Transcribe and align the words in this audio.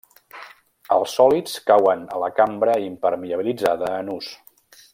Els 0.95 1.11
sòlids 1.17 1.53
cauen 1.67 2.01
a 2.15 2.21
la 2.23 2.31
cambra 2.39 2.79
impermeabilitzada 2.87 3.93
en 3.99 4.11
ús. 4.17 4.33